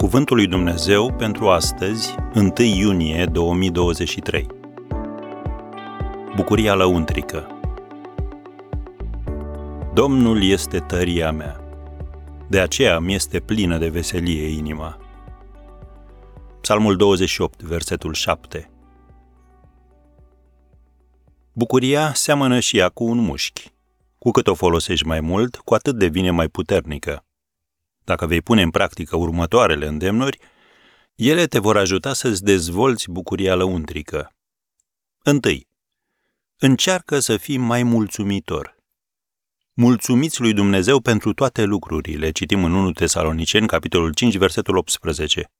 Cuvântul 0.00 0.36
lui 0.36 0.46
Dumnezeu 0.46 1.12
pentru 1.12 1.48
astăzi, 1.48 2.14
1 2.34 2.52
iunie 2.56 3.24
2023. 3.24 4.46
Bucuria 6.36 6.74
lăuntrică. 6.74 7.60
Domnul 9.94 10.42
este 10.42 10.78
tăria 10.78 11.32
mea. 11.32 11.60
De 12.48 12.60
aceea 12.60 12.98
mi 12.98 13.14
este 13.14 13.40
plină 13.40 13.78
de 13.78 13.88
veselie 13.88 14.48
inima. 14.48 14.98
Psalmul 16.60 16.96
28, 16.96 17.62
versetul 17.62 18.14
7. 18.14 18.70
Bucuria 21.52 22.12
seamănă 22.14 22.60
și 22.60 22.78
ea 22.78 22.88
cu 22.88 23.04
un 23.04 23.18
mușchi. 23.18 23.72
Cu 24.18 24.30
cât 24.30 24.46
o 24.46 24.54
folosești 24.54 25.06
mai 25.06 25.20
mult, 25.20 25.56
cu 25.56 25.74
atât 25.74 25.98
devine 25.98 26.30
mai 26.30 26.48
puternică. 26.48 27.24
Dacă 28.10 28.26
vei 28.26 28.42
pune 28.42 28.62
în 28.62 28.70
practică 28.70 29.16
următoarele 29.16 29.86
îndemnuri, 29.86 30.38
ele 31.14 31.46
te 31.46 31.58
vor 31.58 31.76
ajuta 31.76 32.12
să-ți 32.12 32.44
dezvolți 32.44 33.10
bucuria 33.10 33.54
lăuntrică. 33.54 34.32
Întâi, 35.22 35.68
încearcă 36.58 37.18
să 37.18 37.36
fii 37.36 37.56
mai 37.56 37.82
mulțumitor. 37.82 38.76
Mulțumiți 39.72 40.40
lui 40.40 40.52
Dumnezeu 40.52 41.00
pentru 41.00 41.32
toate 41.32 41.62
lucrurile, 41.64 42.30
citim 42.30 42.64
în 42.64 42.72
1 42.72 42.92
Tesaloniceni, 42.92 43.66
capitolul 43.66 44.14
5, 44.14 44.36
versetul 44.36 44.76
18. 44.76 45.50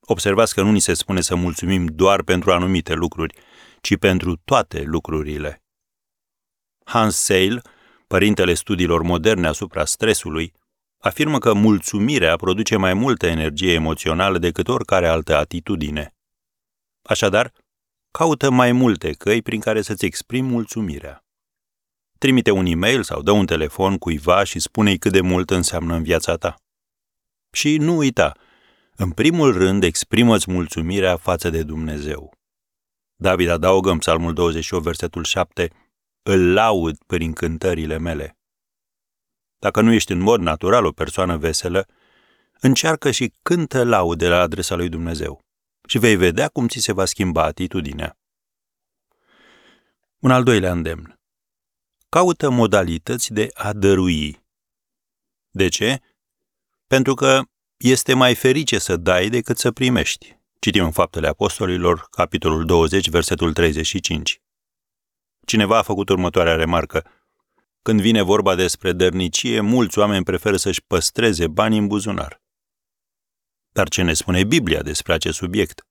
Observați 0.00 0.54
că 0.54 0.62
nu 0.62 0.70
ni 0.70 0.80
se 0.80 0.94
spune 0.94 1.20
să 1.20 1.34
mulțumim 1.34 1.86
doar 1.86 2.22
pentru 2.22 2.52
anumite 2.52 2.94
lucruri, 2.94 3.34
ci 3.80 3.96
pentru 3.96 4.36
toate 4.44 4.82
lucrurile. 4.82 5.62
Hans 6.84 7.16
Seil, 7.16 7.62
părintele 8.06 8.54
studiilor 8.54 9.02
moderne 9.02 9.46
asupra 9.46 9.84
stresului, 9.84 10.52
afirmă 11.06 11.38
că 11.38 11.52
mulțumirea 11.52 12.36
produce 12.36 12.76
mai 12.76 12.94
multă 12.94 13.26
energie 13.26 13.72
emoțională 13.72 14.38
decât 14.38 14.68
oricare 14.68 15.06
altă 15.06 15.36
atitudine. 15.36 16.14
Așadar, 17.02 17.52
caută 18.10 18.50
mai 18.50 18.72
multe 18.72 19.12
căi 19.12 19.42
prin 19.42 19.60
care 19.60 19.82
să-ți 19.82 20.04
exprimi 20.04 20.48
mulțumirea. 20.48 21.24
Trimite 22.18 22.50
un 22.50 22.66
e-mail 22.66 23.02
sau 23.02 23.22
dă 23.22 23.30
un 23.30 23.46
telefon 23.46 23.98
cuiva 23.98 24.44
și 24.44 24.58
spune-i 24.58 24.98
cât 24.98 25.12
de 25.12 25.20
mult 25.20 25.50
înseamnă 25.50 25.94
în 25.94 26.02
viața 26.02 26.36
ta. 26.36 26.54
Și 27.52 27.76
nu 27.76 27.96
uita, 27.96 28.36
în 28.96 29.10
primul 29.10 29.52
rând 29.52 29.82
exprimă-ți 29.82 30.50
mulțumirea 30.50 31.16
față 31.16 31.50
de 31.50 31.62
Dumnezeu. 31.62 32.32
David 33.16 33.48
adaugă 33.48 33.90
în 33.90 33.98
Psalmul 33.98 34.32
28, 34.32 34.82
versetul 34.82 35.24
7, 35.24 35.70
Îl 36.22 36.52
laud 36.52 36.98
prin 37.06 37.32
cântările 37.32 37.98
mele. 37.98 38.38
Dacă 39.58 39.80
nu 39.80 39.92
ești 39.92 40.12
în 40.12 40.18
mod 40.18 40.40
natural 40.40 40.84
o 40.84 40.92
persoană 40.92 41.36
veselă, 41.36 41.86
încearcă 42.60 43.10
și 43.10 43.32
cântă 43.42 43.84
laude 43.84 44.28
la 44.28 44.40
adresa 44.40 44.74
lui 44.74 44.88
Dumnezeu 44.88 45.44
și 45.88 45.98
vei 45.98 46.16
vedea 46.16 46.48
cum 46.48 46.68
ți 46.68 46.78
se 46.78 46.92
va 46.92 47.04
schimba 47.04 47.42
atitudinea. 47.42 48.18
Un 50.18 50.30
al 50.30 50.42
doilea 50.42 50.72
îndemn. 50.72 51.18
Caută 52.08 52.50
modalități 52.50 53.32
de 53.32 53.48
a 53.54 53.72
dărui. 53.72 54.44
De 55.50 55.68
ce? 55.68 56.00
Pentru 56.86 57.14
că 57.14 57.42
este 57.76 58.14
mai 58.14 58.34
ferice 58.34 58.78
să 58.78 58.96
dai 58.96 59.28
decât 59.28 59.58
să 59.58 59.72
primești. 59.72 60.38
Citim 60.58 60.84
în 60.84 60.90
Faptele 60.90 61.28
Apostolilor, 61.28 62.06
capitolul 62.10 62.64
20, 62.64 63.08
versetul 63.08 63.52
35. 63.52 64.40
Cineva 65.44 65.78
a 65.78 65.82
făcut 65.82 66.08
următoarea 66.08 66.54
remarcă– 66.54 67.04
când 67.86 68.00
vine 68.00 68.22
vorba 68.22 68.54
despre 68.54 68.92
dărnicie, 68.92 69.60
mulți 69.60 69.98
oameni 69.98 70.24
preferă 70.24 70.56
să-și 70.56 70.82
păstreze 70.86 71.46
banii 71.46 71.78
în 71.78 71.86
buzunar. 71.86 72.42
Dar 73.72 73.88
ce 73.88 74.02
ne 74.02 74.12
spune 74.12 74.44
Biblia 74.44 74.82
despre 74.82 75.12
acest 75.12 75.36
subiect? 75.36 75.86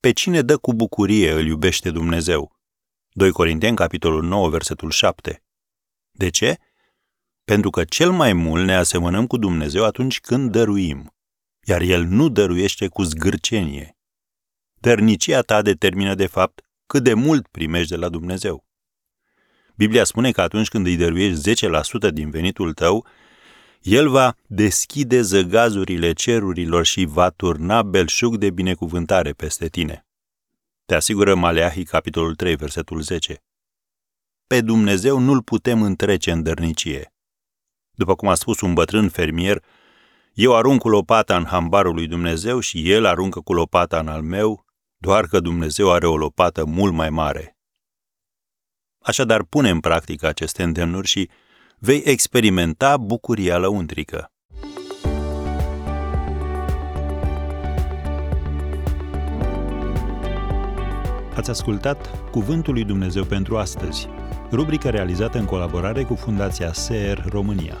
Pe 0.00 0.12
cine 0.12 0.42
dă 0.42 0.58
cu 0.58 0.74
bucurie 0.74 1.32
îl 1.32 1.46
iubește 1.46 1.90
Dumnezeu? 1.90 2.56
2 3.08 3.30
Corinteni, 3.30 3.76
capitolul 3.76 4.22
9, 4.22 4.48
versetul 4.48 4.90
7. 4.90 5.44
De 6.10 6.28
ce? 6.28 6.56
Pentru 7.44 7.70
că 7.70 7.84
cel 7.84 8.10
mai 8.10 8.32
mult 8.32 8.64
ne 8.64 8.74
asemănăm 8.74 9.26
cu 9.26 9.36
Dumnezeu 9.36 9.84
atunci 9.84 10.20
când 10.20 10.52
dăruim, 10.52 11.14
iar 11.66 11.80
El 11.80 12.04
nu 12.04 12.28
dăruiește 12.28 12.88
cu 12.88 13.02
zgârcenie. 13.02 13.96
Dărnicia 14.74 15.40
ta 15.40 15.62
determină, 15.62 16.14
de 16.14 16.26
fapt, 16.26 16.60
cât 16.86 17.02
de 17.02 17.14
mult 17.14 17.48
primești 17.48 17.90
de 17.90 17.96
la 17.96 18.08
Dumnezeu. 18.08 18.65
Biblia 19.76 20.04
spune 20.04 20.30
că 20.30 20.40
atunci 20.40 20.68
când 20.68 20.86
îi 20.86 20.96
dăruiești 20.96 21.66
10% 22.08 22.12
din 22.12 22.30
venitul 22.30 22.72
tău, 22.72 23.06
el 23.80 24.08
va 24.08 24.36
deschide 24.46 25.20
zăgazurile 25.20 26.12
cerurilor 26.12 26.84
și 26.84 27.04
va 27.04 27.30
turna 27.30 27.82
belșug 27.82 28.36
de 28.36 28.50
binecuvântare 28.50 29.32
peste 29.32 29.68
tine. 29.68 30.06
Te 30.84 30.94
asigură 30.94 31.34
Maleahi, 31.34 31.84
capitolul 31.84 32.34
3, 32.34 32.56
versetul 32.56 33.00
10. 33.00 33.42
Pe 34.46 34.60
Dumnezeu 34.60 35.18
nu-l 35.18 35.42
putem 35.42 35.82
întrece 35.82 36.30
în 36.30 36.42
dărnicie. 36.42 37.14
După 37.90 38.14
cum 38.14 38.28
a 38.28 38.34
spus 38.34 38.60
un 38.60 38.74
bătrân 38.74 39.08
fermier, 39.08 39.64
eu 40.32 40.56
arunc 40.56 40.80
cu 40.80 40.88
lopata 40.88 41.36
în 41.36 41.44
hambarul 41.44 41.94
lui 41.94 42.06
Dumnezeu 42.06 42.60
și 42.60 42.90
el 42.90 43.04
aruncă 43.04 43.40
cu 43.40 43.52
lopata 43.52 43.98
în 43.98 44.08
al 44.08 44.22
meu, 44.22 44.64
doar 44.96 45.26
că 45.26 45.40
Dumnezeu 45.40 45.92
are 45.92 46.06
o 46.06 46.16
lopată 46.16 46.64
mult 46.64 46.92
mai 46.92 47.10
mare. 47.10 47.55
Așadar, 49.06 49.42
pune 49.42 49.70
în 49.70 49.80
practică 49.80 50.26
aceste 50.26 50.62
îndemnuri 50.62 51.06
și 51.06 51.30
vei 51.78 52.02
experimenta 52.04 52.96
bucuria 52.96 53.56
lăuntrică. 53.56 54.30
Ați 61.34 61.50
ascultat 61.50 62.30
Cuvântul 62.30 62.72
lui 62.72 62.84
Dumnezeu 62.84 63.24
pentru 63.24 63.56
astăzi, 63.56 64.08
rubrica 64.50 64.90
realizată 64.90 65.38
în 65.38 65.44
colaborare 65.44 66.02
cu 66.02 66.14
Fundația 66.14 66.72
SER 66.72 67.24
România. 67.28 67.80